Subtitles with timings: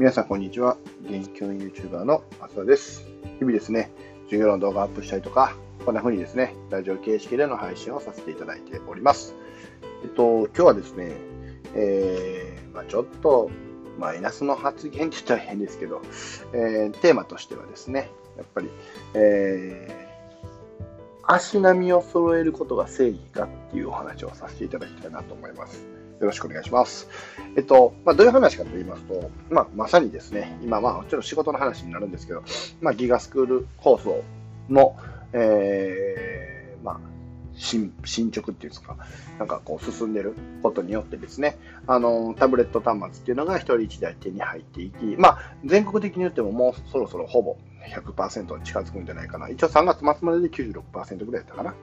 [0.00, 0.78] 皆さん、こんにちは。
[1.04, 3.06] 現教 YouTuber の松田です。
[3.38, 3.92] 日々ですね、
[4.28, 9.34] 授業の動画アップしたりとか、こんな風にですね、ラジオ形式での配信をさせていただいております。
[10.02, 11.12] えっと、今日はですね、
[11.74, 13.50] えー、まあ、ちょっと
[13.98, 16.00] マイナスの発言って言ったら変ですけど、
[16.54, 18.70] えー、テーマとしてはですね、やっぱり、
[19.12, 25.99] えー、足並みを揃えることが正義かっていうお話をさせていただきたいなと思います。
[26.20, 27.08] よろしくお願いします。
[27.56, 32.42] えっと、まあ、どういう話かと言いますと、まあ、まさにですね、今、まあ、ちょっと仕事の話になるんですけど、
[32.82, 34.22] まあ、ギガスクール構想
[34.68, 34.96] の、
[35.32, 37.00] えー、まあ、
[37.54, 38.96] 進進捗っていうんですか、
[39.38, 47.58] なんかこう進んでることによってですね、あのタブレット端末っていうのが1人1台手に入っていき、まあ、全国的に言ってももうそろそろほぼ
[47.94, 49.48] 100%に近づくんじゃないかな。
[49.48, 51.74] 一応3月末までで96%ぐらいだったかな。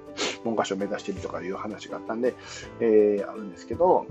[0.44, 2.36] 文科省を目指しているとかいう話があったんで、
[2.80, 4.08] えー、あるんですけど、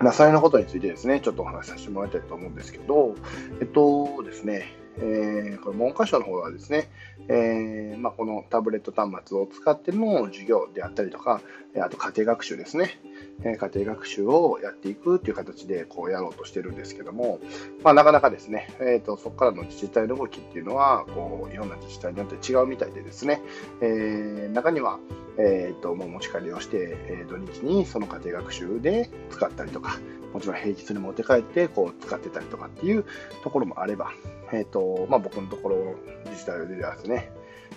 [0.00, 3.14] まあ、それのことについてですね、ちょっとお話しさせてもらいたいと思うんですけど、
[3.60, 6.90] えっとですね、えー、これ文科省の方はですね、
[7.28, 11.40] えーまあ、このタブレット端末を使っての授業であったりとか、
[11.80, 12.98] あと家庭学習ですね、
[13.44, 17.40] え家庭学習をやっていくっていう形でこうやろうとしてるんですけども、
[17.82, 23.40] まあ、なかなかですね、えーと、そこからの自治体の動きっていうのはこういろんな自治体によって違うみたいでですね、
[23.80, 24.98] えー、中には、
[25.38, 29.98] えーと、もう持ち帰りをして、えー、土日にその家庭学習で使ったりとか
[30.32, 33.04] もちろん平日に持って帰ってこう使ってたりとかっていう
[33.42, 34.12] ところもあれば、
[34.52, 37.30] えーとまあ、僕のところ自治体ではですね、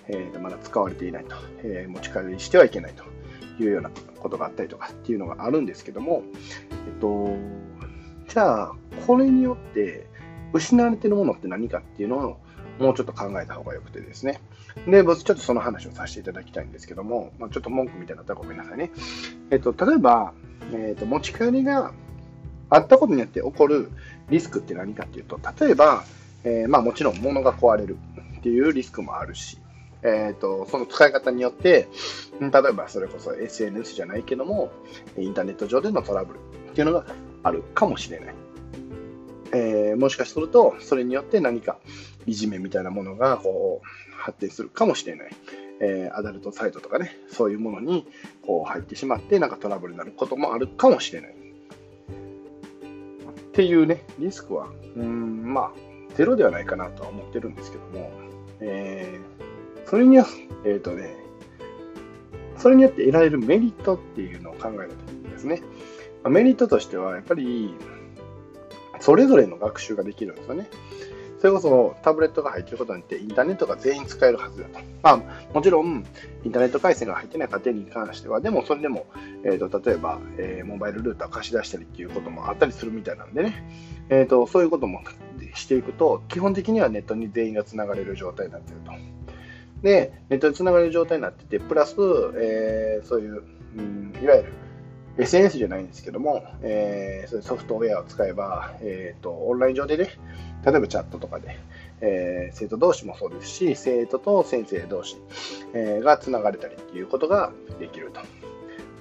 [0.08, 3.03] えー、まだ使われていないと、えー、持ち帰りしてはいけないと。
[3.59, 6.23] いうようなことがあったりとかっていうのがあるんですけども、
[6.71, 7.35] えっと、
[8.27, 8.71] じゃあ、
[9.05, 10.07] これによって
[10.53, 12.37] 失われてるものって何かっていうのを
[12.79, 14.39] もうちょっと考えた方がよくてですね。
[14.87, 18.91] で、僕ちょっとその話をさせていただきたいんですけども、まあ、ちょっと文句みたいになったらごめんなさいね。
[19.51, 20.33] えっと、例えば、
[20.73, 21.93] えっと、持ち帰りが
[22.69, 23.91] あったことによって起こる
[24.29, 26.03] リスクって何かっていうと、例えば、
[26.43, 27.97] えー、まあもちろん物が壊れる
[28.39, 29.59] っていうリスクもあるし、
[30.02, 31.87] えーと、その使い方によって、
[32.52, 34.71] 例えばそれこそ SNS じゃないけども、
[35.17, 36.39] インターネット上でのトラブル
[36.71, 37.05] っていうのが
[37.43, 38.36] あるかもしれない。
[39.55, 41.77] えー、もしかすると、それによって何か
[42.26, 45.30] いじめみたいなものがこう発展するかもしれない。
[45.80, 48.08] えー、アダルトサイトとかね、そういうものに
[48.45, 51.31] こう入ってしまって、なんかトラブルになることもあるかもしれない。
[51.31, 51.36] っ
[53.54, 55.71] ていうね、リスクは、うん、まあ、
[56.15, 58.11] ゼロではないかなとは思ってるんですけども、
[58.60, 59.54] えー
[59.86, 60.25] それには、
[60.65, 61.15] えっ、ー、とね、
[62.63, 65.61] それによって得られるメリットっていうのを考えたときにですね、
[66.29, 67.75] メリットとしては、やっぱり、
[69.01, 70.69] それぞれの学習ができるんですよね。
[71.39, 74.79] それこそタブレットが入っていることによってインターネットが全員使えるはずだと。
[75.01, 76.05] まあ、もちろん、
[76.45, 79.07] インターネット回線が入ってない家庭に関しては、でもそれでも、
[79.43, 83.61] えーと、例えば、えー、モバイルルーターを貸し出したりっていうこともあったりするみたいなんでね、
[84.07, 85.01] えーと、そういうことも
[85.53, 89.33] していくと、基本的にはネットに全員がつながれる状態になっていると。
[89.83, 91.95] で、ネットでつながる状態になってて、プラス、
[92.36, 93.44] えー、そういう、
[93.77, 94.54] うん、いわゆる
[95.17, 100.10] SNS じゃないんですけども、えー、そういうソフトウェアを使えば、えーと、オンライン上でね、
[100.66, 101.60] 例えばチャットとかで、
[102.02, 105.17] えー、生徒同士もそうですし、生徒と先生同士、
[105.73, 108.22] えー、がつながれたりっていうことができると。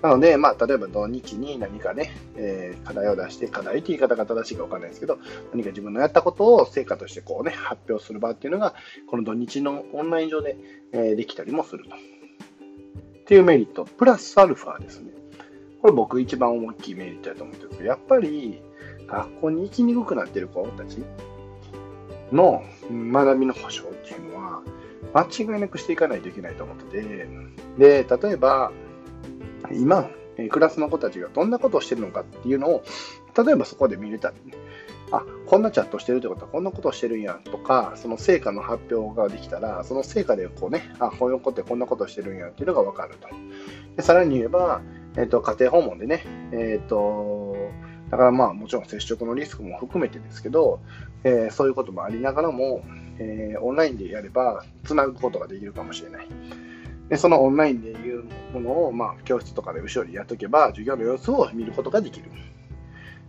[0.03, 5.19] なので、まあ、例えば土日に何かね、えー、課題を出して、課題って言い方が正しいか分かんないですけど、
[5.53, 8.75] 何か自分のやったことを成果としてこうね、発表する場っていうのが、
[9.09, 10.57] この土日のオンライン上で、
[10.93, 11.95] えー、できたりもすると。
[11.95, 15.13] っていうメリット、プラスアルファですね。
[15.81, 18.61] これ僕一番大きいメリットだと思ってるんですけど、やっぱり
[19.07, 20.99] 学校に行きにくくなってる子たち
[22.33, 24.63] の学びの保障っていうのは、
[25.15, 27.29] 間違いなくしていかないといけないと思ってて、
[27.79, 28.73] で、例えば、
[29.73, 32.85] 今、えクラスの子たちがどんなことをしてるのかっていうのを、
[33.45, 34.57] 例えばそこで見れたり、ね、
[35.11, 43.29] あ、こんなチャットしてるってことはこんなことをしてるんやとか、その成果の発表ができたら、その成果でこうね、あ、こういう子ってこんなことをしてるんやっていうのがわかると。
[43.97, 44.81] でさらに言えば、
[45.17, 47.57] えっ、ー、と、家庭訪問でね、えっ、ー、と、
[48.11, 50.81] だからまあもちろん接触のリスクも含めてですけど、
[51.25, 52.83] えー、そういうこともありながらも、
[53.19, 56.29] えオンラインでやればつなぐことができるかもしれない。
[57.09, 57.93] でそのオンラインで
[58.53, 62.31] ものを、まあ、教室とかで後ろにやっとけば、授業の様子を見ることができる。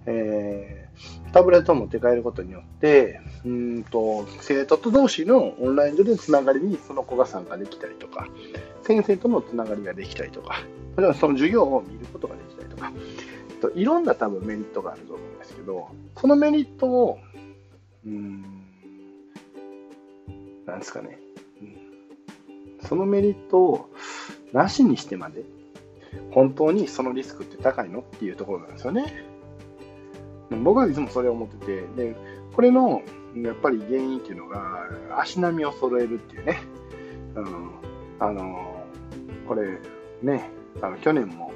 [0.05, 8.27] えー、タブレットを持って帰ることによって、うんと生徒と同士のオンライン上でのつながりにその子が参加できたりとか、
[8.83, 10.61] 先生とのつながりができたりとか、
[10.95, 12.91] その授業を見ることができたりとか、
[13.61, 15.87] といろんな多分メリットがあると思うんですけど、
[16.17, 17.19] そのメリットを、
[18.05, 18.41] うん、
[20.65, 21.17] なんですかね、
[22.81, 23.89] そのメリットを
[24.53, 25.43] なしにしてまで、
[26.31, 29.25] 本当にそのリスクって高いのっていうところなんですよね。
[30.63, 32.15] 僕はいつもそれを思ってて、で、
[32.53, 33.01] これの
[33.35, 36.59] やっぱり原因っていうのが足並みを揃えるっていうね、
[37.35, 37.71] うん、
[38.19, 38.85] あの
[39.47, 39.79] これ
[40.21, 40.49] ね
[40.81, 41.51] あの去年も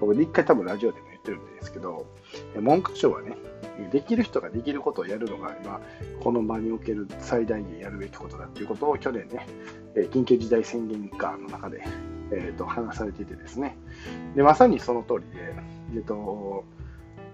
[0.00, 2.06] 僕で一回多分ラジオでも言ってるんですけど
[2.54, 3.36] 文科省はね
[3.90, 5.80] できる人ができることをやるのが今
[6.20, 9.46] この場における最大限やるべきことだっていうことを去年ね
[10.12, 11.82] 緊急事態宣言下の中で、
[12.32, 13.76] えー、と話されていてですね
[14.34, 15.54] でまさにその通りで、
[15.94, 16.64] えーと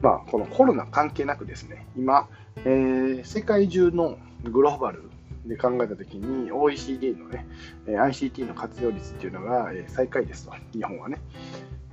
[0.00, 2.28] まあ、このコロナ関係なくですね今、
[2.64, 5.10] えー、世界中のグローバル
[5.46, 7.46] で考えたときに OECD のね
[7.86, 11.20] ICT の活用率っていうのが最下位ですと日本はね。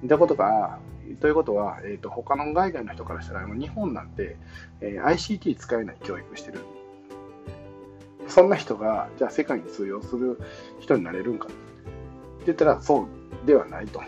[0.06, 0.80] だことが
[1.16, 4.38] ということは、えーと、他の海外の人からしたら、日本なんて、
[4.82, 6.60] えー、ICT 使えない教育してる。
[8.28, 10.40] そんな人が、じゃあ世界に通用する
[10.80, 11.52] 人になれるんかっ
[12.46, 13.08] 言ったら、そ
[13.44, 14.00] うではないと。
[14.00, 14.04] っ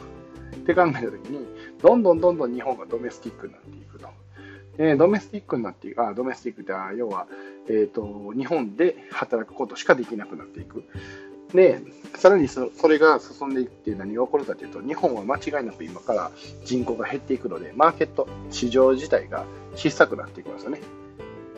[0.64, 1.46] て考えたときに、
[1.82, 4.08] どんどんどんどん日本がドメスティックになっていくと。
[4.78, 7.28] えー、ドメスティックになっていく、あ、ドメスティックって、要は、
[7.68, 10.84] え、ー、と、日本で働くことしかできなくなっていく。
[11.54, 11.82] で、
[12.16, 16.32] さらにそそれが進んでいって何が起こるかというと、日本は間違いなく今から
[16.64, 19.46] 人口が減っていくので、マーケット、市場自体が
[19.76, 20.82] 小さくなっていきますよね。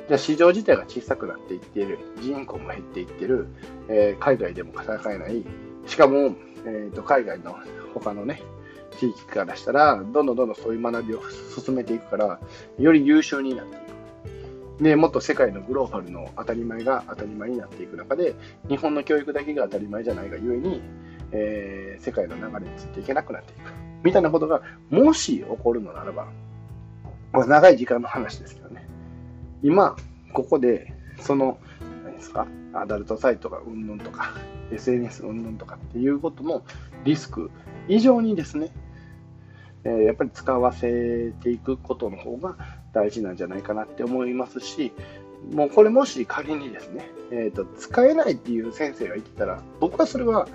[0.08, 3.48] じゃあ市場自体が小さくなっていっている、人口も減っていってる、
[3.88, 5.46] えー、海外でも戦えない、
[5.86, 6.36] しかも、
[6.66, 7.56] えーと、海外の
[7.94, 8.42] 他のね、
[9.00, 11.22] 地域からしたら、どんどんどんどんそういう学びを
[11.64, 12.40] 進めていくから、
[12.78, 13.84] より優秀になっていく。
[14.84, 18.34] でもっと世界のグローバルの当たり前が当たり前になっていく中で
[18.68, 20.82] 日本の教育だけが当たり前じゃないがゆえに、
[21.32, 23.72] えー、世界の流れについていけなくなっていく。
[24.04, 26.28] みたいなことがもし起こるのならば、
[27.32, 28.88] まあ、長い時間の話ですけどね。
[29.62, 29.96] 今
[30.34, 30.92] ここで
[31.22, 31.60] その
[32.04, 32.48] 何ですか？
[32.74, 34.34] アダルトサイトがうんぬんとか
[34.72, 36.66] SNS うんぬんとかっていうことも
[37.04, 37.52] リスク
[37.88, 38.72] 以上にですね
[39.86, 42.56] えやっぱり使わせていくことの方が
[42.94, 44.94] 大事なんじゃないかなって思いますし、
[45.52, 50.48] もうこれもし仮にですね、えーと、使えないっていう先生がいてたら、僕はそれは、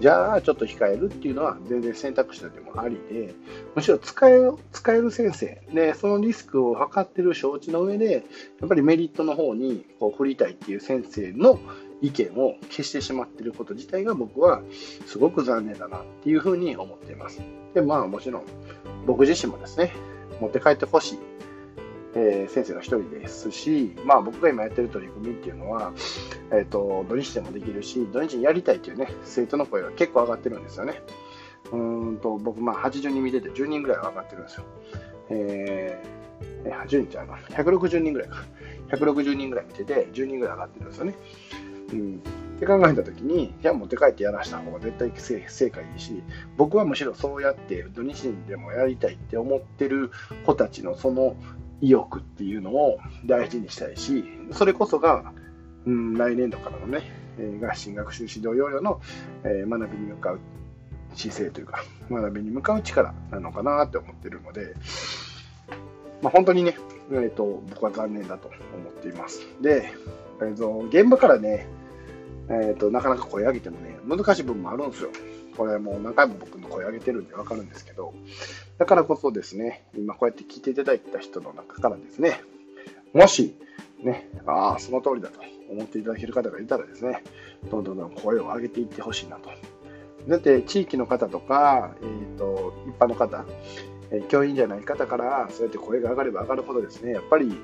[0.00, 3.34] じゃあちょっと控えるっていうのは全然選択肢としてもありで、
[3.74, 4.40] むしろ使え
[4.72, 8.24] 使える先生で、そのリスクを測ってる承知の上で、
[8.60, 11.60] やっぱりメリットの方にこう振りたいっていう先生の
[12.00, 14.62] 意見を消してしまってること自体が僕は
[15.06, 17.40] すごく残念だなっていうふうに思っています。
[17.74, 18.42] で、まあもちろん
[19.06, 19.92] 僕自身もですね、
[20.40, 21.18] 持って帰ってほしい
[22.14, 25.92] えー、先生の一人ですし、まあ、僕が今やってる取り組みっていうのは、
[26.50, 31.02] えーと、土日でもできるし、土日にやりたいっていうね、生徒の声が結構上がってるんですよね。
[31.72, 34.64] うんと僕、まあ、80人見てて10人ぐらい上がってるんですよ。
[35.30, 38.44] えー、80人じゃない160人ぐらいか。
[38.90, 41.14] 160人ぐらい見てて、10人ぐらい上がってるんですよね。
[41.92, 42.22] うん、
[42.56, 46.22] って考えたときに、じゃあ持って帰ってやらした方が絶対成果いいし、
[46.56, 50.10] 僕はむしろそうやって土日にでもやりたいって思ってる
[50.46, 51.36] 子たちのその
[51.82, 55.32] 意欲っていうのを大事にしたいし、それこそが、
[55.84, 57.02] うん、来年度からのね、
[57.38, 59.00] えー、合心学習指導要領の、
[59.44, 60.40] え、学びに向かう
[61.14, 64.74] 姿勢というか、学びに向かう力なのかなって思ってるので、
[66.22, 66.76] まあ、本当にね、
[67.10, 69.40] えーと、僕は残念だと思っています。
[69.60, 69.92] で、
[70.40, 71.66] えー、現場からね、
[72.48, 75.10] えーと、なかなか声上げてもね、難しい部分もあるんですよ。
[75.56, 78.14] これもう何回も僕の声上げてるんでわかるんですけど、
[78.78, 82.40] だからこそですね、今こうやって聞いていただいた人の中からですね、
[83.12, 83.54] もし、
[84.02, 85.40] ね、ああ、その通りだと
[85.70, 87.22] 思っていただける方がいたらですね、
[87.70, 89.50] どんどんどん声を上げていってほしいなと。
[90.28, 93.44] だって地域の方とか、えーと、一般の方、
[94.10, 97.56] え、教員じゃない方からそうやって声が上がれば上がるほどですね、やっぱり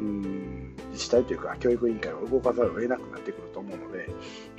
[0.00, 4.08] うん自治体というか教育委員会を動かざるを得なくなってくると思うので、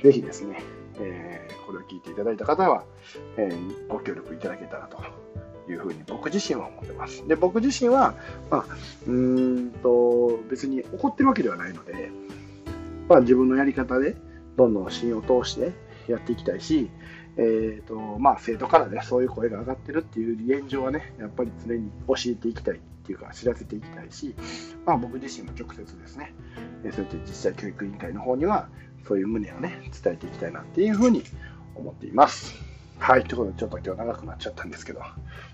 [0.02, 0.62] ぜひですね、
[1.00, 2.84] えー、これを聞いていただいた方は、
[3.36, 7.26] えー、ご協力いただけたらというふうに僕自身は思ってます。
[7.26, 8.14] で、僕自身は、
[8.50, 8.66] まあ、
[9.06, 12.10] うんと、別に怒ってるわけではないので、
[13.08, 14.16] まあ、自分のやり方で
[14.56, 15.72] どんどん芯を通して
[16.08, 16.90] やっていきたいし、
[17.36, 24.34] えーとまあ、生徒からね、そういう声が上がってるっていう現状はね、やっぱり常に教えていきたいっていうか、知らせていきたいし、
[24.86, 26.34] まあ、僕自身も直接ですね、
[26.92, 28.68] そうやって実際教育委員会の方には、
[29.06, 31.22] そういう旨をね、伝えていきたいなっていうふうに
[31.74, 32.54] 思っています。
[32.98, 35.00] はい、ということで、ちょっと今日長くなっちゃったんですけど、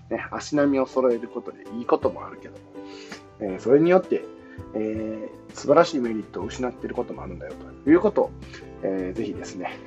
[0.09, 2.55] ね、足並みを揃えることでいいこともあるけど、
[3.41, 4.23] えー、それによって、
[4.75, 8.31] えー、素晴らしいメリットを失っていることもあるんだよということを、
[8.83, 9.77] えー、ぜひですね、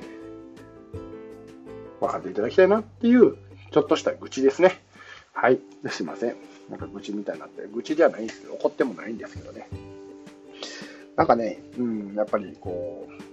[1.99, 3.37] 分かっていただきたいなっていう、
[3.71, 4.81] ちょっとした愚痴ですね。
[5.33, 5.59] はい、
[5.89, 6.35] すいません。
[6.69, 9.67] なんか愚痴みたいになって、愚痴ではないんですけど、怒ってもないんですけどね。
[11.15, 13.26] なんかね、うん、やっぱりこう、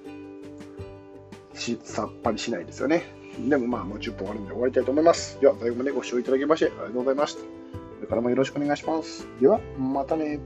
[1.65, 3.03] しさっぱりしないですよね。
[3.49, 5.41] でもまあもう10分終わるんで終わりたいと思います。
[5.41, 7.41] では最後までご視聴いただきましてありがとうございました。
[7.41, 7.47] こ
[8.03, 9.27] れからもよろしくお願いします。
[9.41, 10.39] では、またね。